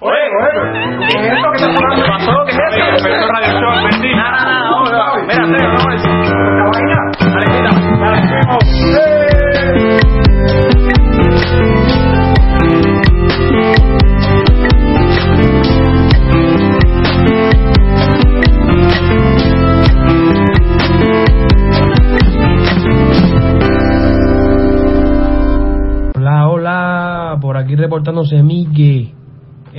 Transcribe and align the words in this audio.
Oye, 0.00 0.14
oye, 0.14 1.06
¿qué 1.08 1.16
es 1.16 1.24
esto 1.32 1.50
que 1.50 1.56
está 1.56 1.74
sonando? 1.74 1.96
¿Qué 1.96 2.02
pasó? 2.08 2.32
¿Qué 2.46 2.52
es 2.52 2.58
esto? 2.58 2.86
Empezó 2.98 3.26
Radio 3.28 3.52
Show, 3.60 3.72
bendito. 3.90 4.16
Nada, 4.16 4.44
nada, 4.44 4.70
vamos, 4.70 4.90
vamos. 4.92 5.22
Mira, 5.26 5.44
Teo, 5.58 5.68
vamos 5.68 5.86
a 5.86 5.90
decir. 5.90 6.10
¿Esta 6.22 6.64
vaina? 6.70 6.98
Dale, 7.18 7.46
quita. 7.46 7.70
Dale, 7.98 8.22
vamos. 8.46 8.64
¡Eh! 8.94 9.98
Hola, 26.16 26.48
hola, 26.48 27.38
por 27.40 27.56
aquí 27.56 27.74
reportándose 27.74 28.42
Migue 28.42 29.17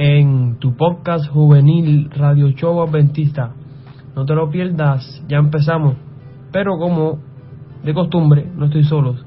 en 0.01 0.59
tu 0.59 0.77
podcast 0.77 1.27
juvenil 1.29 2.09
Radio 2.11 2.47
Show 2.51 2.81
Adventista. 2.81 3.51
No 4.15 4.25
te 4.25 4.33
lo 4.33 4.49
pierdas, 4.49 5.21
ya 5.27 5.39
empezamos. 5.39 5.97
Pero 6.53 6.77
como 6.77 7.19
de 7.83 7.93
costumbre, 7.93 8.49
no 8.55 8.67
estoy 8.67 8.85
solo. 8.85 9.17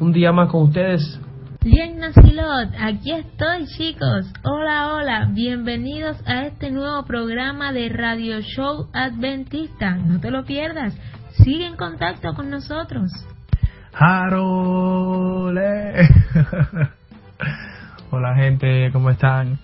Un 0.00 0.12
día 0.12 0.32
más 0.32 0.50
con 0.50 0.64
ustedes. 0.64 1.20
Bien 1.62 2.00
Nacilot, 2.00 2.74
aquí 2.76 3.12
estoy 3.12 3.66
chicos. 3.76 4.32
Hola, 4.42 4.96
hola, 4.96 5.30
bienvenidos 5.32 6.20
a 6.26 6.46
este 6.46 6.72
nuevo 6.72 7.04
programa 7.04 7.72
de 7.72 7.88
Radio 7.88 8.40
Show 8.40 8.88
Adventista. 8.92 9.94
No 9.94 10.18
te 10.18 10.32
lo 10.32 10.44
pierdas, 10.44 10.98
sigue 11.44 11.68
en 11.68 11.76
contacto 11.76 12.34
con 12.34 12.50
nosotros. 12.50 13.12
Harole. 13.92 15.62
Hola 18.10 18.34
gente, 18.34 18.90
¿cómo 18.92 19.10
están? 19.10 19.60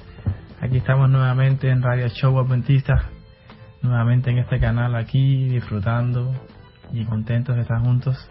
Aquí 0.63 0.77
estamos 0.77 1.11
nuevamente 1.11 1.69
en 1.71 1.83
Radio 1.83 2.07
Show 2.09 2.39
Adventista, 2.39 3.07
nuevamente 3.83 4.31
en 4.31 4.39
este 4.39 4.61
canal 4.61 4.95
aquí, 4.95 5.49
disfrutando 5.49 6.33
y 6.93 7.05
contentos 7.05 7.57
de 7.57 7.63
estar 7.63 7.81
juntos. 7.81 8.31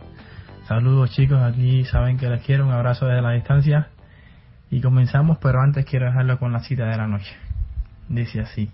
Saludos 0.64 1.12
chicos, 1.12 1.44
aquí 1.44 1.84
saben 1.84 2.18
que 2.18 2.30
les 2.30 2.42
quiero, 2.46 2.66
un 2.66 2.72
abrazo 2.72 3.06
desde 3.06 3.22
la 3.22 3.32
distancia. 3.32 3.90
Y 4.70 4.80
comenzamos, 4.80 5.40
pero 5.40 5.60
antes 5.60 5.84
quiero 5.84 6.06
dejarlo 6.06 6.40
con 6.40 6.54
la 6.54 6.62
cita 6.62 6.86
de 6.86 6.96
la 6.96 7.06
noche. 7.06 7.36
Dice 8.08 8.40
así. 8.40 8.72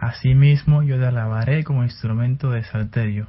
Asimismo 0.00 0.82
yo 0.82 0.98
te 0.98 1.06
alabaré 1.06 1.62
como 1.62 1.84
instrumento 1.84 2.50
de 2.50 2.64
salterio. 2.64 3.28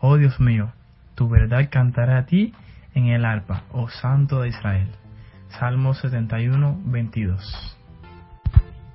Oh 0.00 0.16
Dios 0.16 0.40
mío, 0.40 0.72
tu 1.14 1.28
verdad 1.28 1.68
cantará 1.70 2.18
a 2.18 2.26
ti 2.26 2.52
en 2.92 3.06
el 3.06 3.24
arpa, 3.24 3.62
oh 3.70 3.88
Santo 3.88 4.40
de 4.40 4.48
Israel. 4.48 4.88
Salmo 5.60 5.94
71, 5.94 6.80
22. 6.86 7.77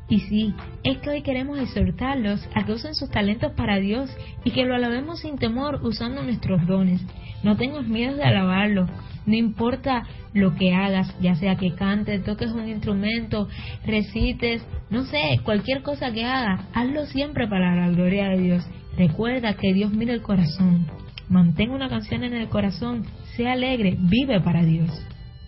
Y 0.09 0.19
sí, 0.21 0.53
es 0.83 0.97
que 0.97 1.09
hoy 1.09 1.21
queremos 1.21 1.57
exhortarlos 1.59 2.47
a 2.53 2.65
que 2.65 2.73
usen 2.73 2.93
sus 2.93 3.09
talentos 3.09 3.53
para 3.53 3.79
Dios 3.79 4.09
y 4.43 4.51
que 4.51 4.65
lo 4.65 4.75
alabemos 4.75 5.21
sin 5.21 5.37
temor 5.37 5.79
usando 5.83 6.21
nuestros 6.23 6.65
dones. 6.67 7.01
No 7.41 7.55
tengas 7.55 7.87
miedo 7.87 8.15
de 8.15 8.23
alabarlo. 8.23 8.87
No 9.25 9.35
importa 9.35 10.03
lo 10.33 10.55
que 10.55 10.73
hagas, 10.73 11.15
ya 11.21 11.35
sea 11.35 11.55
que 11.55 11.73
cantes, 11.75 12.23
toques 12.25 12.51
un 12.51 12.67
instrumento, 12.67 13.47
recites, 13.85 14.65
no 14.89 15.05
sé, 15.05 15.39
cualquier 15.45 15.81
cosa 15.81 16.11
que 16.11 16.25
hagas, 16.25 16.65
hazlo 16.73 17.05
siempre 17.05 17.47
para 17.47 17.73
la 17.75 17.89
gloria 17.89 18.29
de 18.29 18.37
Dios. 18.39 18.65
Recuerda 18.97 19.53
que 19.53 19.73
Dios 19.73 19.93
mira 19.93 20.13
el 20.13 20.21
corazón. 20.21 20.87
Mantén 21.29 21.71
una 21.71 21.87
canción 21.87 22.25
en 22.25 22.33
el 22.33 22.49
corazón, 22.49 23.05
sea 23.37 23.53
alegre, 23.53 23.97
vive 23.97 24.41
para 24.41 24.63
Dios. 24.63 24.89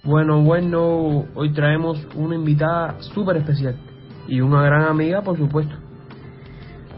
Bueno, 0.04 0.42
bueno, 0.42 1.26
hoy 1.36 1.52
traemos 1.52 2.08
una 2.16 2.36
invitada 2.36 3.02
súper 3.02 3.38
especial 3.38 3.76
y 4.28 4.42
una 4.42 4.64
gran 4.64 4.84
amiga, 4.84 5.22
por 5.22 5.38
supuesto. 5.38 5.76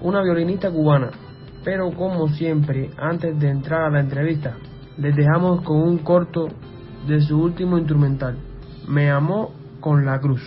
Una 0.02 0.22
violinista 0.22 0.72
cubana. 0.72 1.12
Pero 1.64 1.92
como 1.92 2.30
siempre, 2.30 2.92
antes 2.98 3.38
de 3.40 3.50
entrar 3.50 3.82
a 3.82 3.90
la 3.90 4.00
entrevista, 4.00 4.56
les 4.98 5.16
dejamos 5.16 5.62
con 5.64 5.82
un 5.82 5.98
corto 6.00 6.48
de 7.08 7.22
su 7.22 7.40
último 7.40 7.78
instrumental, 7.78 8.38
Me 8.88 9.12
amó 9.12 9.52
con 9.80 10.06
la 10.06 10.20
cruz. 10.20 10.42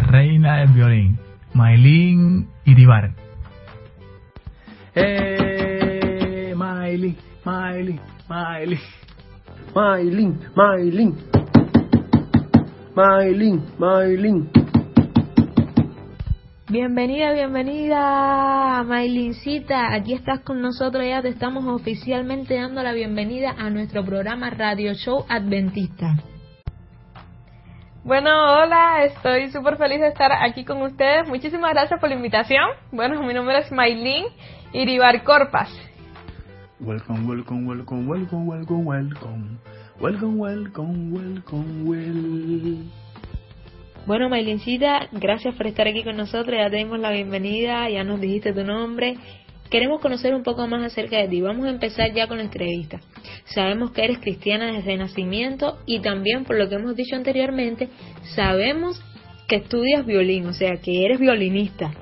Reina 0.00 0.58
del 0.58 0.68
violín, 0.68 1.18
Maylin 1.54 2.48
Iribar. 2.64 3.14
¡Eh! 4.94 6.54
Maylin, 6.56 7.16
Maylin, 7.44 8.00
Maylin. 8.28 8.80
Maylin, 9.74 10.38
Maylin. 10.56 11.14
Maylin, 12.96 13.62
Maylin. 13.78 14.50
Bienvenida, 16.68 17.32
bienvenida, 17.32 18.84
Maylincita. 18.84 19.92
Aquí 19.94 20.12
estás 20.12 20.40
con 20.40 20.60
nosotros, 20.60 21.04
ya 21.04 21.20
te 21.20 21.28
estamos 21.28 21.64
oficialmente 21.66 22.54
dando 22.54 22.82
la 22.82 22.92
bienvenida 22.92 23.54
a 23.58 23.70
nuestro 23.70 24.04
programa 24.04 24.50
Radio 24.50 24.94
Show 24.94 25.24
Adventista. 25.28 26.29
Bueno, 28.02 28.30
hola, 28.30 29.04
estoy 29.04 29.50
súper 29.50 29.76
feliz 29.76 30.00
de 30.00 30.08
estar 30.08 30.32
aquí 30.32 30.64
con 30.64 30.80
ustedes. 30.80 31.28
Muchísimas 31.28 31.72
gracias 31.72 32.00
por 32.00 32.08
la 32.08 32.14
invitación. 32.14 32.64
Bueno, 32.92 33.22
mi 33.22 33.34
nombre 33.34 33.58
es 33.58 33.70
Maylin 33.70 34.24
Iribar 34.72 35.22
Corpas. 35.22 35.68
Welcome, 36.80 37.28
welcome, 37.28 37.68
welcome, 37.68 38.06
welcome, 38.10 38.46
welcome, 38.46 38.84
welcome. 38.84 39.58
Welcome, 40.00 40.40
welcome, 40.40 41.12
welcome, 41.12 41.82
welcome. 41.84 42.90
Bueno, 44.06 44.30
Maylincita, 44.30 45.08
gracias 45.12 45.54
por 45.54 45.66
estar 45.66 45.86
aquí 45.86 46.02
con 46.02 46.16
nosotros. 46.16 46.56
Ya 46.56 46.70
te 46.70 46.78
dimos 46.78 46.98
la 46.98 47.10
bienvenida, 47.10 47.90
ya 47.90 48.02
nos 48.02 48.18
dijiste 48.18 48.54
tu 48.54 48.64
nombre. 48.64 49.18
Queremos 49.70 50.00
conocer 50.00 50.34
un 50.34 50.42
poco 50.42 50.66
más 50.66 50.84
acerca 50.84 51.16
de 51.18 51.28
ti. 51.28 51.40
Vamos 51.40 51.66
a 51.66 51.70
empezar 51.70 52.12
ya 52.12 52.26
con 52.26 52.38
la 52.38 52.44
entrevista. 52.44 53.00
Sabemos 53.44 53.92
que 53.92 54.04
eres 54.04 54.18
cristiana 54.18 54.72
desde 54.72 54.96
nacimiento 54.96 55.78
y 55.86 56.00
también, 56.00 56.44
por 56.44 56.56
lo 56.56 56.68
que 56.68 56.74
hemos 56.74 56.96
dicho 56.96 57.16
anteriormente, 57.16 57.88
sabemos 58.34 59.00
que 59.48 59.56
estudias 59.56 60.04
violín, 60.04 60.46
o 60.46 60.52
sea, 60.52 60.76
que 60.76 61.04
eres 61.04 61.18
violinista. 61.18 61.92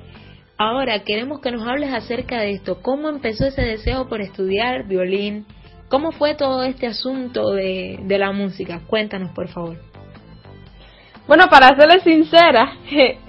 Ahora 0.57 1.03
queremos 1.03 1.39
que 1.39 1.51
nos 1.51 1.65
hables 1.65 1.93
acerca 1.93 2.41
de 2.41 2.51
esto. 2.51 2.81
¿Cómo 2.81 3.07
empezó 3.07 3.45
ese 3.45 3.61
deseo 3.61 4.09
por 4.09 4.21
estudiar 4.21 4.87
violín? 4.87 5.45
¿Cómo 5.87 6.11
fue 6.11 6.35
todo 6.35 6.63
este 6.63 6.85
asunto 6.85 7.51
de, 7.51 7.99
de 8.03 8.17
la 8.17 8.31
música? 8.31 8.81
Cuéntanos, 8.85 9.31
por 9.31 9.47
favor. 9.47 9.77
Bueno, 11.27 11.45
para 11.49 11.75
serles 11.75 12.03
sincera, 12.03 12.73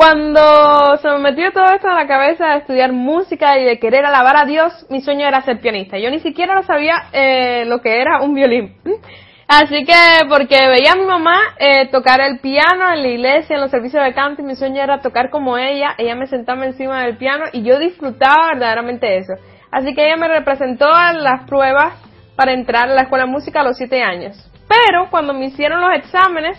cuando 0.00 0.96
se 1.02 1.10
me 1.10 1.18
metió 1.18 1.52
todo 1.52 1.66
esto 1.74 1.86
en 1.86 1.94
la 1.94 2.06
cabeza 2.06 2.46
de 2.46 2.58
estudiar 2.60 2.90
música 2.90 3.58
y 3.58 3.64
de 3.64 3.78
querer 3.78 4.06
alabar 4.06 4.34
a 4.34 4.46
Dios, 4.46 4.86
mi 4.88 5.02
sueño 5.02 5.28
era 5.28 5.42
ser 5.42 5.60
pianista. 5.60 5.98
Yo 5.98 6.10
ni 6.10 6.20
siquiera 6.20 6.62
sabía 6.62 6.94
eh, 7.12 7.66
lo 7.66 7.82
que 7.82 8.00
era 8.00 8.22
un 8.22 8.32
violín. 8.32 8.76
Así 9.46 9.84
que, 9.84 10.24
porque 10.26 10.56
veía 10.68 10.92
a 10.92 10.96
mi 10.96 11.04
mamá 11.04 11.38
eh, 11.58 11.90
tocar 11.90 12.22
el 12.22 12.38
piano 12.38 12.90
en 12.90 13.02
la 13.02 13.08
iglesia, 13.08 13.56
en 13.56 13.60
los 13.60 13.70
servicios 13.70 14.02
de 14.02 14.14
canto, 14.14 14.40
y 14.40 14.46
mi 14.46 14.56
sueño 14.56 14.82
era 14.82 15.02
tocar 15.02 15.28
como 15.28 15.58
ella. 15.58 15.94
Ella 15.98 16.14
me 16.14 16.26
sentaba 16.28 16.64
encima 16.64 17.02
del 17.02 17.18
piano 17.18 17.44
y 17.52 17.62
yo 17.62 17.78
disfrutaba 17.78 18.52
verdaderamente 18.54 19.18
eso. 19.18 19.34
Así 19.70 19.94
que 19.94 20.06
ella 20.06 20.16
me 20.16 20.28
representó 20.28 20.86
en 21.10 21.22
las 21.22 21.44
pruebas 21.46 21.92
para 22.36 22.54
entrar 22.54 22.88
a 22.88 22.94
la 22.94 23.02
escuela 23.02 23.26
de 23.26 23.32
música 23.32 23.60
a 23.60 23.64
los 23.64 23.76
siete 23.76 24.02
años. 24.02 24.50
Pero 24.66 25.10
cuando 25.10 25.34
me 25.34 25.44
hicieron 25.44 25.82
los 25.82 25.94
exámenes, 25.94 26.56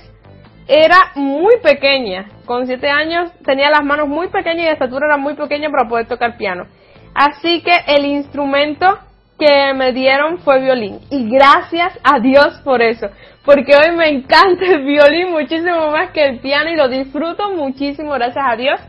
era 0.68 1.12
muy 1.16 1.56
pequeña. 1.62 2.30
Con 2.46 2.68
siete 2.68 2.90
años 2.90 3.32
tenía 3.46 3.70
las 3.70 3.84
manos 3.84 4.08
muy 4.08 4.28
pequeñas 4.28 4.64
y 4.64 4.66
la 4.66 4.74
estatura 4.74 5.08
era 5.08 5.18
muy 5.18 5.36
pequeña 5.36 5.70
para 5.70 5.88
poder 5.88 6.08
tocar 6.08 6.38
piano. 6.38 6.66
Así 7.14 7.62
que 7.62 7.74
el 7.88 8.06
instrumento 8.06 9.00
que 9.38 9.74
me 9.74 9.92
dieron 9.92 10.38
fue 10.40 10.62
violín. 10.62 11.00
Y 11.10 11.28
gracias 11.30 12.00
a 12.04 12.20
Dios 12.20 12.62
por 12.64 12.82
eso. 12.82 13.08
Porque 13.44 13.76
hoy 13.76 13.96
me 13.96 14.08
encanta 14.08 14.66
el 14.66 14.84
violín 14.84 15.32
muchísimo 15.32 15.90
más 15.92 16.12
que 16.12 16.24
el 16.24 16.40
piano 16.40 16.70
y 16.70 16.76
lo 16.76 16.88
disfruto 16.88 17.52
muchísimo 17.52 18.12
gracias 18.12 18.46
a 18.48 18.56
Dios. 18.56 18.80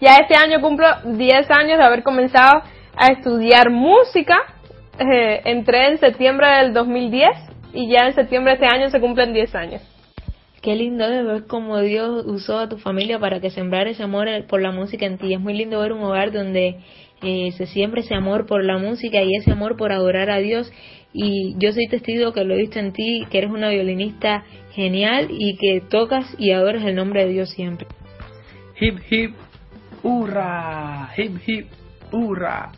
Ya 0.00 0.16
este 0.16 0.34
año 0.34 0.60
cumplo 0.60 0.86
10 1.04 1.50
años 1.50 1.78
de 1.78 1.84
haber 1.84 2.02
comenzado 2.02 2.62
a 2.96 3.06
estudiar 3.12 3.70
música. 3.70 4.36
Eh, 4.98 5.42
entré 5.44 5.88
en 5.88 5.98
septiembre 5.98 6.48
del 6.56 6.72
2010 6.72 7.28
y 7.72 7.88
ya 7.88 8.06
en 8.06 8.14
septiembre 8.14 8.56
de 8.56 8.64
este 8.64 8.76
año 8.76 8.90
se 8.90 9.00
cumplen 9.00 9.32
10 9.32 9.54
años. 9.54 9.89
Qué 10.62 10.76
lindo 10.76 11.04
es 11.06 11.24
ver 11.24 11.46
cómo 11.46 11.80
Dios 11.80 12.26
usó 12.26 12.58
a 12.58 12.68
tu 12.68 12.76
familia 12.76 13.18
para 13.18 13.40
que 13.40 13.48
sembrar 13.48 13.88
ese 13.88 14.02
amor 14.02 14.28
por 14.46 14.60
la 14.60 14.72
música 14.72 15.06
en 15.06 15.16
ti. 15.16 15.32
Es 15.32 15.40
muy 15.40 15.54
lindo 15.54 15.80
ver 15.80 15.92
un 15.92 16.02
hogar 16.02 16.32
donde 16.32 16.76
eh, 17.22 17.52
se 17.52 17.66
siembra 17.66 18.00
ese 18.00 18.14
amor 18.14 18.44
por 18.44 18.62
la 18.62 18.76
música 18.76 19.22
y 19.22 19.36
ese 19.36 19.52
amor 19.52 19.78
por 19.78 19.90
adorar 19.90 20.28
a 20.28 20.36
Dios. 20.36 20.70
Y 21.14 21.54
yo 21.58 21.72
soy 21.72 21.88
testigo 21.88 22.32
que 22.32 22.44
lo 22.44 22.52
he 22.52 22.58
visto 22.58 22.78
en 22.78 22.92
ti, 22.92 23.26
que 23.30 23.38
eres 23.38 23.50
una 23.50 23.70
violinista 23.70 24.44
genial 24.72 25.28
y 25.30 25.56
que 25.56 25.80
tocas 25.80 26.26
y 26.38 26.50
adoras 26.52 26.84
el 26.84 26.94
nombre 26.94 27.24
de 27.24 27.32
Dios 27.32 27.48
siempre. 27.50 27.86
Hip 28.78 28.98
hip, 29.10 29.34
hurra, 30.02 31.10
hip 31.16 31.36
hip, 31.46 31.66
hurra. 32.12 32.70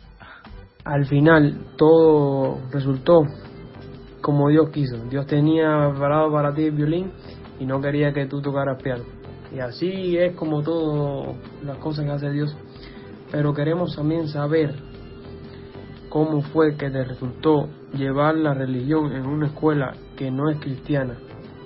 Al 0.85 1.05
final 1.05 1.57
todo 1.77 2.59
resultó 2.71 3.23
como 4.21 4.47
Dios 4.47 4.69
quiso. 4.69 5.03
Dios 5.09 5.27
tenía 5.27 5.89
preparado 5.91 6.31
para 6.31 6.55
ti 6.55 6.63
el 6.63 6.71
violín 6.71 7.11
y 7.59 7.65
no 7.65 7.81
quería 7.81 8.13
que 8.13 8.25
tú 8.25 8.41
tocaras 8.41 8.81
piano. 8.81 9.03
Y 9.53 9.59
así 9.59 10.17
es 10.17 10.35
como 10.35 10.63
todas 10.63 11.35
las 11.63 11.77
cosas 11.77 12.05
que 12.05 12.11
hace 12.11 12.31
Dios. 12.31 12.55
Pero 13.31 13.53
queremos 13.53 13.95
también 13.95 14.27
saber 14.27 14.75
cómo 16.09 16.41
fue 16.41 16.75
que 16.75 16.89
te 16.89 17.03
resultó 17.03 17.69
llevar 17.93 18.35
la 18.35 18.53
religión 18.53 19.11
en 19.13 19.25
una 19.25 19.47
escuela 19.47 19.93
que 20.15 20.31
no 20.31 20.49
es 20.49 20.59
cristiana. 20.59 21.17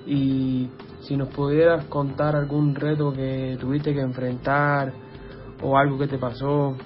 Y 0.06 0.70
si 1.00 1.16
nos 1.16 1.28
pudieras 1.28 1.84
contar 1.86 2.36
algún 2.36 2.74
reto 2.74 3.12
que 3.12 3.56
tuviste 3.60 3.94
que 3.94 4.00
enfrentar 4.00 4.92
o 5.62 5.76
algo 5.76 5.98
que 5.98 6.06
te 6.06 6.18
pasó. 6.18 6.76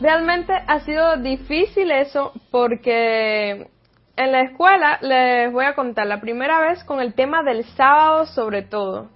Realmente 0.00 0.52
ha 0.52 0.80
sido 0.80 1.16
difícil 1.16 1.90
eso 1.90 2.32
porque 2.50 3.68
en 4.18 4.32
la 4.32 4.42
escuela 4.42 4.98
les 5.00 5.52
voy 5.52 5.64
a 5.64 5.76
contar 5.76 6.06
la 6.06 6.20
primera 6.20 6.60
vez 6.60 6.82
con 6.82 7.00
el 7.00 7.14
tema 7.14 7.44
del 7.44 7.64
sábado 7.76 8.26
sobre 8.26 8.62
todo. 8.62 9.10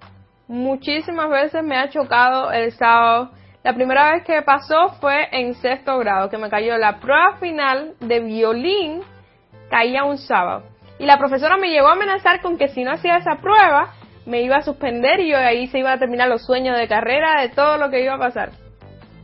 Muchísimas 0.46 1.28
veces 1.28 1.64
me 1.64 1.76
ha 1.76 1.90
chocado 1.90 2.52
el 2.52 2.70
sábado. 2.70 3.32
La 3.64 3.74
primera 3.74 4.12
vez 4.12 4.24
que 4.24 4.40
pasó 4.42 4.90
fue 5.00 5.26
en 5.32 5.54
sexto 5.54 5.98
grado, 5.98 6.30
que 6.30 6.38
me 6.38 6.48
cayó 6.48 6.78
la 6.78 7.00
prueba 7.00 7.36
final 7.40 7.94
de 7.98 8.20
violín, 8.20 9.00
caía 9.70 10.04
un 10.04 10.18
sábado. 10.18 10.62
Y 11.00 11.06
la 11.06 11.18
profesora 11.18 11.56
me 11.56 11.70
llegó 11.70 11.88
a 11.88 11.94
amenazar 11.94 12.40
con 12.40 12.56
que 12.56 12.68
si 12.68 12.84
no 12.84 12.92
hacía 12.92 13.16
esa 13.16 13.40
prueba, 13.40 13.94
me 14.24 14.42
iba 14.42 14.58
a 14.58 14.62
suspender 14.62 15.18
y 15.18 15.30
yo 15.30 15.36
ahí 15.36 15.66
se 15.66 15.80
iba 15.80 15.92
a 15.92 15.98
terminar 15.98 16.28
los 16.28 16.46
sueños 16.46 16.78
de 16.78 16.86
carrera, 16.86 17.42
de 17.42 17.48
todo 17.48 17.76
lo 17.76 17.90
que 17.90 18.04
iba 18.04 18.14
a 18.14 18.18
pasar. 18.18 18.50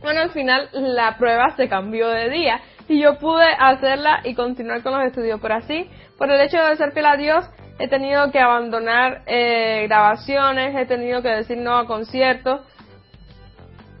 Bueno, 0.01 0.19
al 0.19 0.31
final 0.31 0.69
la 0.73 1.17
prueba 1.17 1.55
se 1.55 1.69
cambió 1.69 2.09
de 2.09 2.29
día 2.29 2.59
y 2.89 2.99
yo 2.99 3.17
pude 3.19 3.45
hacerla 3.57 4.21
y 4.25 4.33
continuar 4.33 4.81
con 4.81 4.93
los 4.93 5.07
estudios. 5.07 5.39
Pero 5.41 5.55
así, 5.55 5.87
por 6.17 6.29
el 6.31 6.41
hecho 6.41 6.57
de 6.57 6.75
ser 6.75 6.91
fiel 6.91 7.05
a 7.05 7.15
Dios, 7.15 7.49
he 7.77 7.87
tenido 7.87 8.31
que 8.31 8.39
abandonar 8.39 9.21
eh, 9.27 9.85
grabaciones, 9.87 10.75
he 10.75 10.85
tenido 10.85 11.21
que 11.21 11.29
decir 11.29 11.57
no 11.57 11.77
a 11.77 11.85
conciertos, 11.85 12.61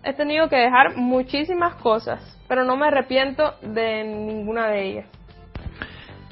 he 0.03 0.13
tenido 0.13 0.49
que 0.49 0.57
dejar 0.57 0.97
muchísimas 0.97 1.75
cosas, 1.75 2.37
pero 2.47 2.65
no 2.65 2.75
me 2.75 2.87
arrepiento 2.87 3.53
de 3.61 4.03
ninguna 4.03 4.67
de 4.67 4.89
ellas. 4.89 5.05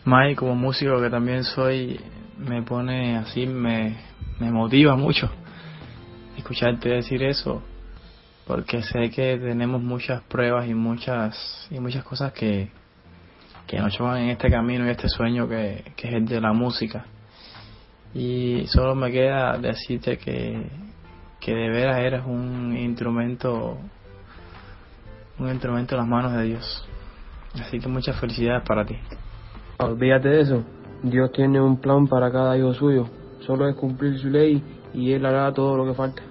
Mai, 0.04 0.36
como 0.36 0.56
músico 0.56 1.00
que 1.02 1.10
también 1.10 1.44
soy, 1.44 2.00
me 2.38 2.64
pone 2.64 3.18
así, 3.18 3.46
me, 3.46 3.98
me 4.40 4.52
motiva 4.52 4.96
mucho 4.96 5.30
escucharte 6.38 6.90
decir 6.90 7.24
eso 7.24 7.62
porque 8.48 8.82
sé 8.82 9.10
que 9.10 9.38
tenemos 9.38 9.84
muchas 9.84 10.22
pruebas 10.24 10.68
y 10.68 10.74
muchas 10.74 11.68
y 11.70 11.80
muchas 11.80 12.06
cosas 12.06 12.32
que, 12.32 12.70
que 13.68 13.78
nos 13.78 13.92
llevan 13.92 14.20
en 14.20 14.30
este 14.30 14.50
camino 14.50 14.88
y 14.88 14.90
este 14.90 15.10
sueño 15.10 15.50
que, 15.50 15.84
que 15.98 16.08
es 16.08 16.14
el 16.14 16.26
de 16.26 16.40
la 16.40 16.54
música. 16.54 17.06
Y 18.14 18.66
solo 18.68 18.96
me 18.96 19.12
queda 19.12 19.58
decirte 19.58 20.18
que, 20.18 20.66
que 21.42 21.54
de 21.54 21.70
veras 21.70 22.00
eres 22.00 22.26
un 22.26 22.76
instrumento, 22.78 23.78
un 25.38 25.50
instrumento 25.50 25.96
en 25.96 26.00
las 26.00 26.08
manos 26.08 26.34
de 26.34 26.44
Dios. 26.44 26.88
Así 27.62 27.80
que 27.80 27.90
muchas 27.90 28.18
felicidades 28.18 28.64
para 28.66 28.86
ti. 28.86 28.96
Olvídate 29.80 30.30
de 30.30 30.42
eso. 30.42 30.64
Dios 31.04 31.32
tiene 31.34 31.60
un 31.62 31.82
plan 31.82 32.08
para 32.08 32.32
cada 32.32 32.58
hijo 32.58 32.74
suyo. 32.74 33.10
Solo 33.42 33.68
es 33.68 33.76
cumplir 33.76 34.18
su 34.18 34.30
ley 34.30 34.64
y 34.94 35.12
Él 35.12 35.26
hará 35.26 35.54
todo 35.54 35.76
lo 35.76 35.86
que 35.86 35.94
falta. 35.94 36.22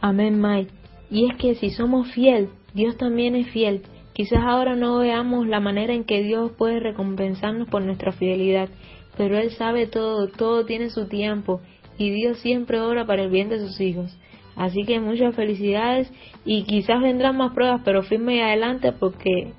Amén, 0.00 0.40
Mike. 0.40 0.75
Y 1.10 1.30
es 1.30 1.36
que 1.36 1.54
si 1.54 1.70
somos 1.70 2.10
fiel, 2.12 2.50
Dios 2.74 2.96
también 2.96 3.36
es 3.36 3.48
fiel. 3.50 3.82
Quizás 4.12 4.42
ahora 4.42 4.76
no 4.76 4.98
veamos 4.98 5.46
la 5.46 5.60
manera 5.60 5.92
en 5.92 6.04
que 6.04 6.22
Dios 6.22 6.52
puede 6.52 6.80
recompensarnos 6.80 7.68
por 7.68 7.82
nuestra 7.82 8.12
fidelidad, 8.12 8.68
pero 9.16 9.38
Él 9.38 9.50
sabe 9.50 9.86
todo, 9.86 10.28
todo 10.28 10.64
tiene 10.64 10.90
su 10.90 11.06
tiempo 11.06 11.60
y 11.98 12.10
Dios 12.10 12.38
siempre 12.38 12.80
ora 12.80 13.06
para 13.06 13.24
el 13.24 13.30
bien 13.30 13.48
de 13.48 13.58
sus 13.58 13.80
hijos. 13.80 14.18
Así 14.56 14.84
que 14.84 15.00
muchas 15.00 15.36
felicidades 15.36 16.10
y 16.44 16.64
quizás 16.64 17.02
vendrán 17.02 17.36
más 17.36 17.52
pruebas, 17.52 17.82
pero 17.84 18.02
firme 18.02 18.36
y 18.36 18.40
adelante 18.40 18.92
porque 18.92 19.52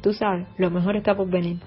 tú 0.00 0.12
sabes, 0.12 0.46
lo 0.58 0.70
mejor 0.70 0.96
está 0.96 1.16
por 1.16 1.28
venir. 1.28 1.58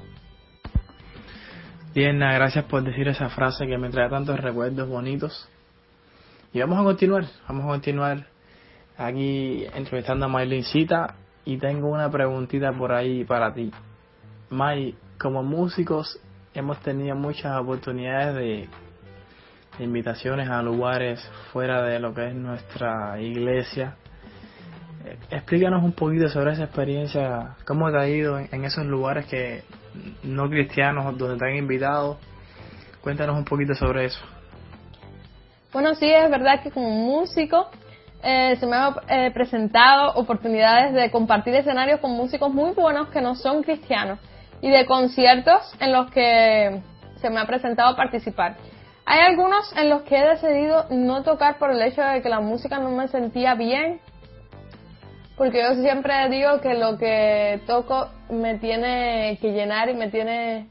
Bien, 1.94 2.20
gracias 2.20 2.64
por 2.66 2.84
decir 2.84 3.08
esa 3.08 3.28
frase 3.30 3.68
que 3.68 3.78
me 3.78 3.90
trae 3.90 4.10
tantos 4.10 4.40
recuerdos 4.40 4.88
bonitos. 4.88 5.50
Y 6.54 6.60
vamos 6.60 6.80
a 6.80 6.84
continuar, 6.84 7.26
vamos 7.48 7.66
a 7.66 7.68
continuar 7.68 8.28
aquí 8.98 9.66
entrevistando 9.76 10.26
a 10.26 10.30
Maylincita 10.30 11.16
y 11.46 11.58
tengo 11.58 11.90
una 11.90 12.10
preguntita 12.10 12.74
por 12.74 12.92
ahí 12.92 13.24
para 13.24 13.54
ti. 13.54 13.72
May, 14.50 14.96
como 15.20 15.44
músicos 15.44 16.20
hemos 16.54 16.80
tenido 16.80 17.16
muchas 17.16 17.60
oportunidades 17.60 18.36
de, 18.36 18.70
invitaciones 19.80 20.50
a 20.50 20.64
lugares 20.64 21.22
fuera 21.54 21.84
de 21.84 22.00
lo 22.00 22.14
que 22.14 22.30
es 22.30 22.34
nuestra 22.34 23.22
iglesia. 23.22 23.96
Eh, 25.06 25.18
explícanos 25.30 25.84
un 25.84 25.92
poquito 25.92 26.28
sobre 26.30 26.54
esa 26.54 26.64
experiencia, 26.64 27.56
cómo 27.66 27.92
te 27.92 27.98
ha 27.98 28.08
ido 28.08 28.40
en, 28.40 28.50
en 28.52 28.66
esos 28.66 28.86
lugares 28.86 29.28
que 29.28 29.64
no 30.24 30.50
cristianos 30.50 31.16
donde 31.18 31.38
te 31.38 31.46
han 31.46 31.56
invitado. 31.56 32.18
Cuéntanos 33.02 33.38
un 33.38 33.46
poquito 33.46 33.76
sobre 33.76 34.06
eso. 34.06 34.20
Bueno, 35.72 35.94
sí, 35.94 36.10
es 36.10 36.30
verdad 36.32 36.64
que 36.64 36.72
como 36.72 36.90
músico 36.90 37.70
eh, 38.24 38.56
se 38.60 38.66
me 38.66 38.76
han 38.76 38.96
eh, 39.10 39.32
presentado 39.34 40.14
oportunidades 40.16 40.94
de 40.94 41.12
compartir 41.12 41.54
escenarios 41.56 42.00
con 42.00 42.12
músicos 42.12 42.54
muy 42.54 42.72
buenos 42.72 43.10
que 43.10 43.22
no 43.22 43.36
son 43.36 43.64
cristianos 43.64 44.20
y 44.62 44.70
de 44.70 44.86
conciertos 44.86 45.74
en 45.80 45.94
los 45.94 46.10
que 46.12 46.82
se 47.22 47.30
me 47.30 47.40
ha 47.40 47.46
presentado 47.46 47.96
participar. 47.96 48.58
Hay 49.06 49.20
algunos 49.20 49.72
en 49.78 49.90
los 49.90 50.02
que 50.02 50.18
he 50.18 50.28
decidido 50.28 50.86
no 50.90 51.24
tocar 51.24 51.58
por 51.58 51.72
el 51.72 51.82
hecho 51.82 52.02
de 52.02 52.22
que 52.22 52.30
la 52.30 52.42
música 52.42 52.80
no 52.80 52.92
me 52.92 53.08
sentía 53.08 53.54
bien 53.56 54.02
porque 55.38 55.62
yo 55.62 55.76
siempre 55.76 56.28
digo 56.30 56.60
que 56.62 56.74
lo 56.74 56.98
que 56.98 57.62
toco 57.68 58.10
me 58.30 58.58
tiene 58.58 59.38
que 59.40 59.52
llenar 59.52 59.88
y 59.88 59.94
me 59.94 60.10
tiene 60.10 60.68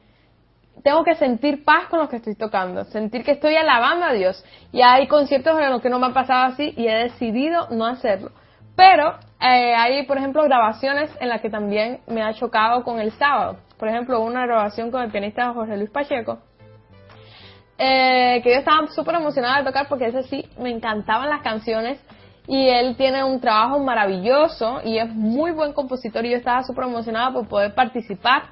tengo 0.82 1.04
que 1.04 1.14
sentir 1.16 1.64
paz 1.64 1.86
con 1.88 2.00
lo 2.00 2.08
que 2.08 2.16
estoy 2.16 2.34
tocando, 2.34 2.84
sentir 2.84 3.24
que 3.24 3.32
estoy 3.32 3.56
alabando 3.56 4.06
a 4.06 4.12
Dios. 4.12 4.44
Y 4.72 4.82
hay 4.82 5.06
conciertos 5.08 5.58
en 5.60 5.70
los 5.70 5.82
que 5.82 5.90
no 5.90 5.98
me 5.98 6.06
ha 6.06 6.12
pasado 6.12 6.52
así 6.52 6.74
y 6.76 6.86
he 6.88 6.94
decidido 6.94 7.68
no 7.70 7.86
hacerlo. 7.86 8.30
Pero 8.76 9.14
eh, 9.40 9.74
hay, 9.74 10.06
por 10.06 10.18
ejemplo, 10.18 10.42
grabaciones 10.42 11.10
en 11.18 11.28
las 11.28 11.40
que 11.40 11.50
también 11.50 12.00
me 12.06 12.22
ha 12.22 12.34
chocado 12.34 12.84
con 12.84 13.00
el 13.00 13.10
sábado. 13.12 13.58
Por 13.78 13.88
ejemplo, 13.88 14.20
una 14.20 14.46
grabación 14.46 14.90
con 14.90 15.02
el 15.02 15.10
pianista 15.10 15.52
Jorge 15.52 15.76
Luis 15.76 15.90
Pacheco, 15.90 16.38
eh, 17.78 18.40
que 18.42 18.50
yo 18.50 18.58
estaba 18.58 18.86
súper 18.88 19.16
emocionada 19.16 19.58
de 19.58 19.64
tocar 19.64 19.86
porque 19.88 20.06
ese 20.06 20.22
sí 20.24 20.46
me 20.58 20.70
encantaban 20.70 21.28
las 21.28 21.42
canciones 21.42 21.98
y 22.46 22.68
él 22.68 22.96
tiene 22.96 23.24
un 23.24 23.40
trabajo 23.40 23.78
maravilloso 23.80 24.80
y 24.84 24.98
es 24.98 25.08
muy 25.08 25.50
buen 25.50 25.72
compositor 25.72 26.24
y 26.24 26.30
yo 26.30 26.36
estaba 26.36 26.62
súper 26.62 26.84
emocionada 26.84 27.32
por 27.32 27.48
poder 27.48 27.74
participar 27.74 28.44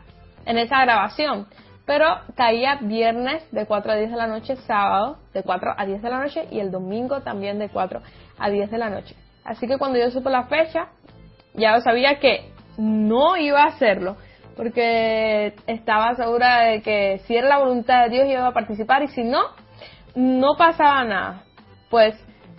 en 0.45 0.59
esa 0.59 0.81
grabación. 0.83 1.47
Pero 1.87 2.07
caía 2.35 2.79
viernes 2.81 3.45
de 3.53 3.67
4 3.67 3.93
a 3.93 3.97
10 3.97 4.11
de 4.11 4.17
la 4.17 4.26
noche, 4.26 4.57
sábado 4.57 5.19
de 5.35 5.43
4 5.43 5.75
a 5.76 5.85
10 5.85 6.03
de 6.03 6.11
la 6.11 6.19
noche 6.19 6.49
y 6.50 6.61
el 6.61 6.71
domingo 6.71 7.21
también 7.21 7.59
de 7.59 7.69
4 7.69 8.00
a 8.38 8.50
10 8.50 8.71
de 8.71 8.79
la 8.79 8.88
noche. 8.88 9.14
Así 9.45 9.67
que 9.67 9.76
cuando 9.76 9.99
yo 9.99 10.11
supe 10.11 10.31
la 10.31 10.45
fecha, 10.45 10.88
ya 11.53 11.79
sabía 11.81 12.19
que 12.19 12.50
no 12.79 13.37
iba 13.37 13.62
a 13.62 13.69
hacerlo, 13.69 14.17
porque 14.57 15.55
estaba 15.67 16.14
segura 16.14 16.61
de 16.61 16.83
que 16.83 17.21
si 17.26 17.37
era 17.37 17.49
la 17.49 17.59
voluntad 17.59 18.05
de 18.05 18.11
Dios 18.11 18.29
iba 18.29 18.47
a 18.47 18.53
participar 18.53 19.03
y 19.03 19.09
si 19.09 19.23
no, 19.23 19.43
no 20.14 20.57
pasaba 20.57 21.05
nada. 21.05 21.45
Pues 21.91 22.14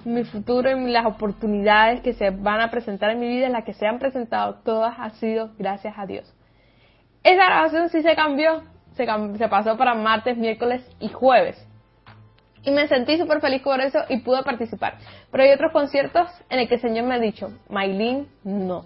mi 0.06 0.24
futuro 0.24 0.70
y 0.70 0.92
las 0.92 1.06
oportunidades 1.06 2.02
que 2.02 2.14
se 2.14 2.30
van 2.30 2.62
a 2.62 2.70
presentar 2.70 3.10
en 3.10 3.20
mi 3.20 3.28
vida, 3.28 3.50
las 3.50 3.64
que 3.64 3.74
se 3.74 3.88
han 3.88 3.98
presentado, 3.98 4.60
todas 4.64 4.98
han 5.00 5.12
sido 5.16 5.52
gracias 5.58 5.96
a 5.98 6.06
Dios. 6.06 6.32
Esa 7.24 7.46
grabación 7.46 7.90
sí 7.90 8.04
se 8.04 8.16
cambió, 8.16 8.62
se, 8.96 9.48
pasó 9.48 9.78
para 9.78 9.94
martes, 9.94 10.38
miércoles 10.38 10.84
y 11.00 11.10
jueves. 11.10 11.58
Y 12.64 12.72
me 12.72 12.88
sentí 12.88 13.18
súper 13.18 13.42
feliz 13.42 13.62
por 13.62 13.80
eso 13.80 14.00
y 14.10 14.20
pude 14.20 14.42
participar. 14.44 14.98
Pero 15.32 15.44
hay 15.44 15.52
otros 15.52 15.72
conciertos 15.72 16.28
en 16.50 16.60
el 16.60 16.68
que 16.68 16.76
el 16.76 16.82
Señor 16.82 17.06
me 17.06 17.16
ha 17.16 17.20
dicho, 17.20 17.50
Maylin, 17.70 18.28
no. 18.44 18.86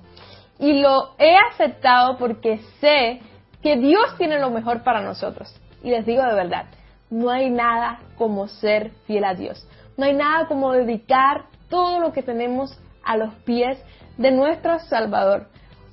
Y 0.60 0.82
lo 0.82 1.12
he 1.18 1.36
aceptado 1.52 2.18
porque 2.18 2.60
sé 2.82 3.22
que 3.62 3.78
Dios 3.78 4.18
tiene 4.18 4.40
lo 4.40 4.50
mejor 4.50 4.84
para 4.84 5.02
nosotros. 5.02 5.56
Y 5.82 5.92
les 5.92 6.06
digo 6.06 6.24
de 6.24 6.34
verdad, 6.34 6.66
no 7.10 7.30
hay 7.30 7.50
nada 7.50 8.00
como 8.18 8.48
ser 8.48 8.92
fiel 9.08 9.24
a 9.24 9.34
Dios. 9.34 9.66
No 9.96 10.06
hay 10.06 10.14
nada 10.14 10.48
como 10.48 10.74
dedicar 10.74 11.46
todo 11.70 12.00
lo 12.00 12.12
que 12.12 12.24
tenemos 12.24 12.78
a 13.04 13.16
los 13.16 13.34
pies 13.46 13.82
de 14.18 14.32
nuestro 14.32 14.80
Salvador. 14.80 15.48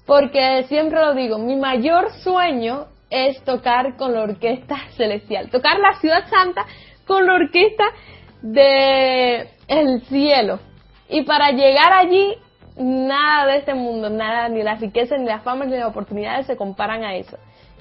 Porque 0.07 0.65
siempre 0.69 1.01
lo 1.01 1.15
digo, 1.15 1.39
mi 1.39 1.57
mayor 1.57 2.13
sueño 2.23 2.87
es 3.11 3.43
tocar 3.45 3.97
con 3.97 4.15
la 4.15 4.23
orquesta 4.23 4.77
celestial, 4.97 5.51
tocar 5.51 5.79
la 5.79 5.99
ciudad 6.01 6.29
santa 6.29 6.65
con 7.07 7.27
la 7.27 7.35
orquesta 7.35 7.85
de 8.43 9.49
el 9.69 10.03
cielo. 10.09 10.59
Y 11.09 11.23
para 11.23 11.53
llegar 11.53 11.93
allí, 11.93 12.35
nada 12.77 13.47
de 13.47 13.59
este 13.59 13.75
mundo, 13.75 14.11
nada, 14.11 14.49
ni 14.49 14.63
la 14.63 14.75
riqueza, 14.75 15.17
ni 15.17 15.27
la 15.27 15.41
fama, 15.41 15.65
ni 15.65 15.77
las 15.77 15.89
oportunidades 15.89 16.47
se 16.47 16.57
comparan 16.57 17.05
a 17.05 17.15
eso. 17.15 17.39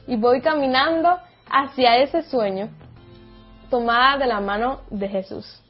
Y 0.08 0.16
voy 0.16 0.42
caminando 0.42 1.18
hacia 1.50 1.98
ese 1.98 2.22
sueño, 2.24 2.70
tomada 3.70 4.18
de 4.18 4.28
la 4.28 4.40
mano 4.40 4.82
de 4.92 5.08
Jesús. 5.10 5.62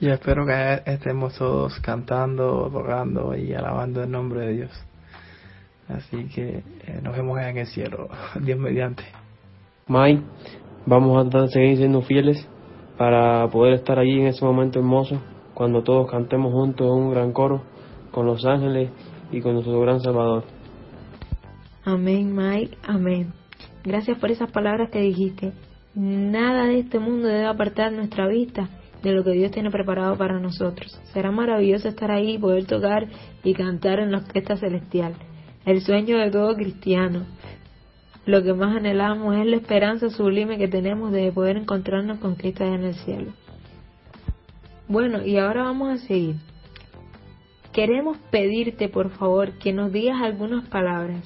Y 0.00 0.10
espero 0.10 0.44
que 0.44 0.82
estemos 0.84 1.34
todos 1.38 1.78
cantando, 1.80 2.68
tocando 2.70 3.34
y 3.34 3.54
alabando 3.54 4.02
el 4.02 4.10
nombre 4.10 4.40
de 4.40 4.52
Dios. 4.52 4.84
Así 5.88 6.28
que 6.34 6.62
eh, 6.86 7.00
nos 7.02 7.16
vemos 7.16 7.38
en 7.40 7.58
el 7.58 7.66
cielo, 7.66 8.08
Dios 8.40 8.58
mediante. 8.58 9.04
Mike, 9.86 10.22
vamos 10.86 11.34
a 11.34 11.48
seguir 11.48 11.76
siendo 11.76 12.02
fieles 12.02 12.48
para 12.96 13.48
poder 13.48 13.74
estar 13.74 13.98
allí 13.98 14.20
en 14.20 14.28
ese 14.28 14.44
momento 14.44 14.78
hermoso, 14.78 15.20
cuando 15.52 15.82
todos 15.82 16.10
cantemos 16.10 16.52
juntos 16.52 16.86
en 16.86 16.92
un 16.92 17.10
gran 17.10 17.32
coro 17.32 17.62
con 18.10 18.26
los 18.26 18.44
ángeles 18.46 18.90
y 19.30 19.40
con 19.40 19.54
nuestro 19.54 19.78
gran 19.80 20.00
Salvador. 20.00 20.44
Amén, 21.84 22.34
Mike, 22.34 22.78
amén. 22.82 23.32
Gracias 23.82 24.18
por 24.18 24.30
esas 24.30 24.50
palabras 24.50 24.90
que 24.90 25.00
dijiste. 25.00 25.52
Nada 25.94 26.66
de 26.66 26.78
este 26.78 26.98
mundo 26.98 27.28
debe 27.28 27.46
apartar 27.46 27.92
nuestra 27.92 28.26
vista 28.26 28.68
de 29.02 29.12
lo 29.12 29.22
que 29.22 29.32
Dios 29.32 29.50
tiene 29.50 29.70
preparado 29.70 30.16
para 30.16 30.40
nosotros. 30.40 30.98
Será 31.12 31.30
maravilloso 31.30 31.88
estar 31.88 32.10
ahí, 32.10 32.38
poder 32.38 32.64
tocar 32.64 33.06
y 33.42 33.52
cantar 33.52 34.00
en 34.00 34.12
la 34.12 34.18
orquesta 34.18 34.56
celestial. 34.56 35.14
El 35.64 35.80
sueño 35.80 36.18
de 36.18 36.30
todo 36.30 36.54
cristiano. 36.56 37.24
Lo 38.26 38.42
que 38.42 38.52
más 38.52 38.76
anhelamos 38.76 39.34
es 39.36 39.46
la 39.46 39.56
esperanza 39.56 40.10
sublime 40.10 40.58
que 40.58 40.68
tenemos 40.68 41.10
de 41.10 41.32
poder 41.32 41.56
encontrarnos 41.56 42.18
con 42.18 42.34
Cristo 42.34 42.64
en 42.64 42.84
el 42.84 42.94
cielo. 42.94 43.32
Bueno, 44.88 45.24
y 45.24 45.38
ahora 45.38 45.64
vamos 45.64 45.90
a 45.90 46.06
seguir. 46.06 46.36
Queremos 47.72 48.18
pedirte, 48.30 48.90
por 48.90 49.10
favor, 49.10 49.52
que 49.58 49.72
nos 49.72 49.90
digas 49.90 50.20
algunas 50.22 50.68
palabras. 50.68 51.24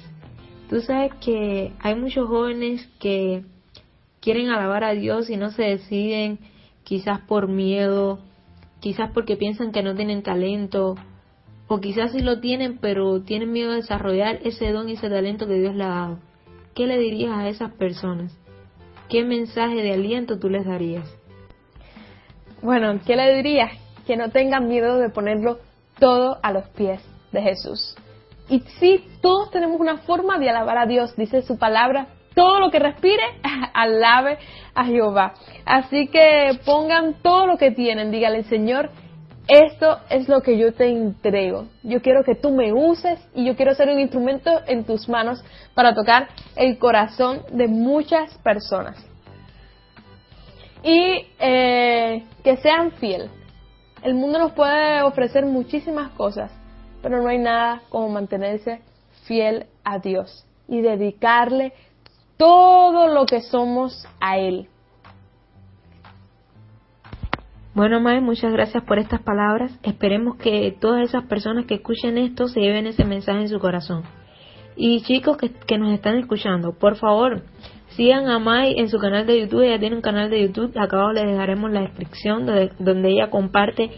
Tú 0.69 0.79
sabes 0.81 1.13
que 1.15 1.73
hay 1.79 1.95
muchos 1.95 2.27
jóvenes 2.27 2.87
que 2.99 3.43
quieren 4.21 4.49
alabar 4.49 4.85
a 4.85 4.93
Dios 4.93 5.29
y 5.29 5.35
no 5.35 5.51
se 5.51 5.63
deciden 5.63 6.39
quizás 6.83 7.19
por 7.21 7.49
miedo, 7.49 8.19
quizás 8.79 9.11
porque 9.11 9.35
piensan 9.35 9.73
que 9.73 9.83
no 9.83 9.95
tienen 9.95 10.23
talento, 10.23 10.95
o 11.69 11.79
quizás 11.79 12.11
sí 12.11 12.19
lo 12.19 12.39
tienen, 12.39 12.79
pero 12.79 13.21
tienen 13.21 13.51
miedo 13.51 13.69
de 13.69 13.77
desarrollar 13.77 14.39
ese 14.43 14.71
don 14.71 14.89
y 14.89 14.93
ese 14.93 15.09
talento 15.09 15.47
que 15.47 15.53
Dios 15.53 15.75
le 15.75 15.83
ha 15.83 15.89
dado. 15.89 16.19
¿Qué 16.73 16.87
le 16.87 16.97
dirías 16.97 17.31
a 17.31 17.47
esas 17.47 17.71
personas? 17.73 18.35
¿Qué 19.07 19.23
mensaje 19.23 19.75
de 19.75 19.93
aliento 19.93 20.39
tú 20.39 20.49
les 20.49 20.65
darías? 20.65 21.07
Bueno, 22.63 22.99
¿qué 23.05 23.15
le 23.15 23.35
dirías? 23.35 23.71
Que 24.07 24.17
no 24.17 24.29
tengan 24.31 24.67
miedo 24.67 24.97
de 24.97 25.09
ponerlo 25.09 25.59
todo 25.99 26.39
a 26.41 26.51
los 26.51 26.67
pies 26.69 27.01
de 27.31 27.41
Jesús. 27.41 27.95
Y 28.49 28.61
sí, 28.79 29.05
todos 29.21 29.51
tenemos 29.51 29.79
una 29.79 29.99
forma 29.99 30.39
de 30.39 30.49
alabar 30.49 30.79
a 30.79 30.87
Dios, 30.87 31.15
dice 31.15 31.43
su 31.43 31.59
palabra, 31.59 32.07
todo 32.33 32.59
lo 32.59 32.71
que 32.71 32.79
respire, 32.79 33.21
alabe 33.73 34.39
a 34.73 34.85
Jehová. 34.85 35.35
Así 35.65 36.07
que 36.07 36.59
pongan 36.65 37.21
todo 37.21 37.45
lo 37.45 37.57
que 37.57 37.69
tienen, 37.69 38.09
dígale, 38.09 38.43
Señor, 38.45 38.89
esto 39.49 39.97
es 40.11 40.29
lo 40.29 40.41
que 40.41 40.59
yo 40.59 40.73
te 40.73 40.87
entrego. 40.87 41.65
Yo 41.81 42.03
quiero 42.03 42.23
que 42.23 42.35
tú 42.35 42.51
me 42.51 42.71
uses 42.71 43.19
y 43.33 43.45
yo 43.45 43.55
quiero 43.55 43.73
ser 43.73 43.89
un 43.89 43.99
instrumento 43.99 44.51
en 44.67 44.83
tus 44.83 45.09
manos 45.09 45.43
para 45.73 45.95
tocar 45.95 46.27
el 46.55 46.77
corazón 46.77 47.41
de 47.51 47.67
muchas 47.67 48.37
personas. 48.37 49.03
Y 50.83 51.25
eh, 51.39 52.25
que 52.43 52.57
sean 52.57 52.91
fiel. 52.91 53.31
El 54.03 54.13
mundo 54.13 54.37
nos 54.37 54.51
puede 54.51 55.01
ofrecer 55.01 55.45
muchísimas 55.47 56.11
cosas, 56.11 56.51
pero 57.01 57.21
no 57.21 57.27
hay 57.27 57.39
nada 57.39 57.81
como 57.89 58.07
mantenerse 58.07 58.81
fiel 59.23 59.65
a 59.83 59.97
Dios 59.97 60.45
y 60.67 60.81
dedicarle 60.81 61.73
todo 62.37 63.07
lo 63.07 63.25
que 63.25 63.41
somos 63.41 64.07
a 64.21 64.37
Él. 64.37 64.69
Bueno, 67.79 68.01
Mae, 68.01 68.19
muchas 68.19 68.51
gracias 68.51 68.83
por 68.83 68.99
estas 68.99 69.21
palabras. 69.21 69.71
Esperemos 69.83 70.35
que 70.35 70.75
todas 70.81 71.01
esas 71.01 71.23
personas 71.27 71.65
que 71.65 71.75
escuchen 71.75 72.17
esto 72.17 72.49
se 72.49 72.59
lleven 72.59 72.87
ese 72.87 73.05
mensaje 73.05 73.39
en 73.39 73.47
su 73.47 73.57
corazón. 73.57 74.03
Y 74.75 74.99
chicos 75.03 75.37
que, 75.37 75.77
nos 75.77 75.93
están 75.93 76.17
escuchando, 76.17 76.73
por 76.77 76.97
favor, 76.97 77.43
sigan 77.91 78.27
a 78.27 78.37
Mai 78.37 78.77
en 78.77 78.89
su 78.89 78.97
canal 78.97 79.25
de 79.25 79.39
YouTube. 79.39 79.61
Ella 79.61 79.79
tiene 79.79 79.95
un 79.95 80.01
canal 80.01 80.29
de 80.29 80.41
YouTube. 80.41 80.77
Acá 80.77 81.09
les 81.13 81.25
dejaremos 81.25 81.71
la 81.71 81.83
descripción 81.83 82.45
donde, 82.45 82.71
donde 82.79 83.11
ella 83.11 83.29
comparte 83.29 83.91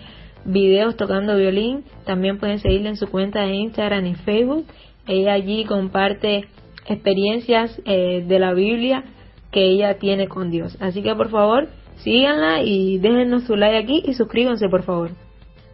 videos 0.46 0.96
tocando 0.96 1.36
violín. 1.36 1.84
También 2.06 2.38
pueden 2.38 2.60
seguirla 2.60 2.90
en 2.90 2.98
su 2.98 3.08
cuenta 3.08 3.42
de 3.42 3.56
Instagram 3.56 4.06
y 4.06 4.14
Facebook. 4.14 4.68
Ella 5.08 5.34
allí 5.34 5.66
comparte 5.66 6.46
experiencias 6.86 7.82
eh, 7.86 8.24
de 8.28 8.38
la 8.38 8.54
Biblia 8.54 9.06
que 9.52 9.64
ella 9.64 9.98
tiene 9.98 10.28
con 10.28 10.52
Dios. 10.52 10.78
Así 10.80 11.02
que 11.02 11.16
por 11.16 11.32
favor, 11.32 11.68
síganla 12.04 12.62
y 12.64 12.98
déjenos 13.00 13.44
su 13.44 13.56
like 13.56 13.78
aquí 13.78 14.04
y 14.06 14.14
suscríbanse 14.14 14.70
por 14.70 14.84
favor. 14.84 15.12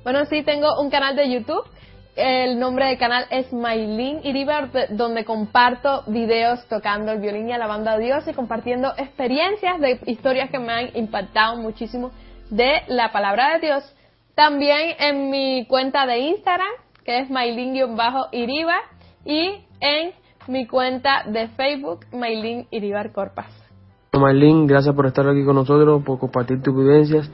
Bueno, 0.04 0.26
sí, 0.26 0.44
tengo 0.44 0.80
un 0.82 0.90
canal 0.90 1.16
de 1.16 1.32
YouTube. 1.32 1.64
El 2.16 2.60
nombre 2.60 2.88
del 2.88 2.98
canal 2.98 3.26
es 3.30 3.54
Maylin 3.54 4.22
Iribar, 4.24 4.72
donde 4.90 5.24
comparto 5.24 6.04
videos 6.08 6.66
tocando 6.68 7.12
el 7.12 7.20
violín 7.20 7.50
y 7.50 7.54
alabando 7.54 7.92
a 7.92 7.98
Dios 7.98 8.28
y 8.28 8.34
compartiendo 8.34 8.92
experiencias 8.98 9.80
de 9.80 10.00
historias 10.08 10.50
que 10.50 10.58
me 10.58 10.74
han 10.74 10.98
impactado 10.98 11.58
muchísimo 11.58 12.12
de 12.50 12.82
la 12.88 13.12
palabra 13.12 13.54
de 13.54 13.68
Dios. 13.68 13.96
También 14.34 14.96
en 15.00 15.30
mi 15.30 15.66
cuenta 15.68 16.06
de 16.06 16.20
Instagram, 16.20 16.72
que 17.04 17.20
es 17.20 17.30
Maylin-Iribar, 17.30 18.82
y 19.26 19.62
en 19.80 20.12
mi 20.48 20.66
cuenta 20.66 21.24
de 21.26 21.50
Facebook, 21.50 22.06
Maylin 22.14 22.68
Iribar 22.72 23.12
Corpas. 23.12 23.57
Maylin, 24.20 24.68
gracias 24.68 24.94
por 24.96 25.06
estar 25.06 25.28
aquí 25.28 25.44
con 25.44 25.56
nosotros, 25.56 26.04
por 26.04 26.20
compartir 26.20 26.62
tus 26.62 26.76
vivencias 26.76 27.30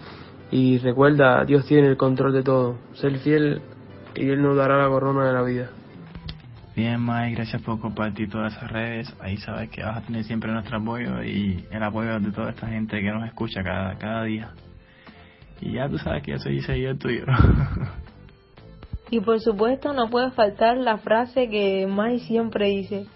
y 0.52 0.78
recuerda, 0.78 1.44
Dios 1.46 1.66
tiene 1.66 1.88
el 1.88 1.98
control 1.98 2.32
de 2.32 2.44
todo. 2.44 2.78
Ser 2.94 3.18
fiel 3.18 3.62
y 4.13 4.30
Él 4.30 4.42
nos 4.42 4.56
dará 4.56 4.78
la 4.78 4.88
corona 4.88 5.25
de 5.25 5.34
la 5.34 5.42
vida. 5.42 5.70
Bien, 6.75 7.04
Mike, 7.04 7.36
gracias 7.36 7.62
por 7.62 7.80
compartir 7.80 8.30
todas 8.30 8.56
esas 8.56 8.72
redes. 8.72 9.16
Ahí 9.20 9.38
sabes 9.38 9.72
que 9.72 9.84
vas 9.84 9.98
a 9.98 10.02
tener 10.02 10.24
siempre 10.24 10.52
nuestro 10.52 10.78
apoyo 10.78 11.24
y 11.24 11.66
el 11.72 11.82
apoyo 11.82 12.20
de 12.20 12.32
toda 12.32 12.52
esta 12.52 12.68
gente 12.68 13.02
que 13.02 13.12
nos 13.12 13.25
escucha 13.25 13.63
cada, 13.63 13.98
cada 13.98 14.24
día. 14.25 14.52
Y 15.60 15.74
ya 15.74 15.90
tú 15.90 15.98
sabes 15.98 16.22
que 16.22 16.32
yo 16.32 16.38
soy 16.38 16.62
seguidor 16.62 16.98
tuyo. 16.98 17.25
y 19.10 19.20
por 19.22 19.40
supuesto 19.40 19.92
no 19.94 20.10
puede 20.12 20.30
faltar 20.32 20.78
la 20.78 20.98
frase 20.98 21.50
que 21.50 21.88
Mike 21.88 22.25
siempre 22.25 22.68
dice, 22.68 23.08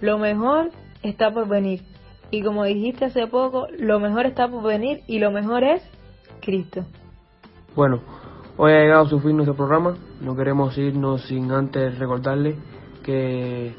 lo 0.00 0.18
mejor 0.18 0.70
está 1.02 1.30
por 1.30 1.48
venir. 1.48 1.82
Y 2.30 2.42
como 2.42 2.64
dijiste 2.64 3.06
hace 3.06 3.26
poco, 3.26 3.66
lo 3.76 3.98
mejor 3.98 4.26
está 4.26 4.48
por 4.48 4.62
venir 4.62 5.00
y 5.06 5.18
lo 5.18 5.32
mejor 5.32 5.64
es 5.64 5.82
Cristo. 6.40 6.84
Bueno, 7.74 8.00
hoy 8.56 8.72
ha 8.72 8.80
llegado 8.80 9.06
su 9.06 9.20
fin 9.20 9.36
nuestro 9.36 9.56
programa. 9.56 9.96
No 10.20 10.36
queremos 10.36 10.76
irnos 10.78 11.22
sin 11.22 11.50
antes 11.50 11.98
recordarle 11.98 12.56
que 13.02 13.74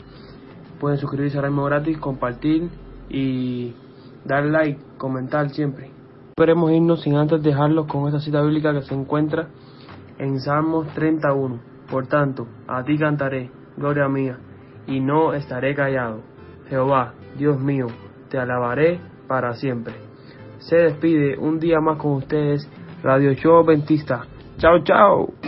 pueden 0.80 0.98
suscribirse 0.98 1.38
ahora 1.38 1.50
mismo 1.50 1.66
gratis, 1.66 1.98
compartir 1.98 2.70
y 3.10 3.74
dar 4.26 4.46
like, 4.46 4.80
comentar 4.98 5.50
siempre. 5.52 5.88
No 5.88 6.44
queremos 6.44 6.72
irnos 6.72 7.02
sin 7.02 7.16
antes 7.16 7.42
dejarlos 7.42 7.88
con 7.88 8.08
esta 8.08 8.20
cita 8.20 8.42
bíblica 8.42 8.74
que 8.74 8.82
se 8.82 8.96
encuentra 8.96 9.48
en 10.18 10.40
Salmos 10.40 10.88
31. 10.94 11.60
Por 11.90 12.08
tanto, 12.08 12.48
a 12.68 12.84
ti 12.84 12.98
cantaré, 12.98 13.50
gloria 13.78 14.08
mía, 14.08 14.40
y 14.88 15.00
no 15.00 15.34
estaré 15.34 15.76
callado. 15.76 16.22
Jehová, 16.70 17.14
Dios 17.38 17.60
mío, 17.60 17.88
te 18.32 18.40
alabaré 18.40 19.00
para 19.28 19.54
siempre. 19.54 19.94
Se 20.60 20.78
despide 20.78 21.38
un 21.38 21.60
día 21.60 21.80
más 21.82 21.98
con 21.98 22.14
ustedes 22.14 22.68
Radio 23.04 23.34
Show 23.34 23.60
Adventista. 23.60 24.26
Chao, 24.58 24.84
chao. 24.84 25.41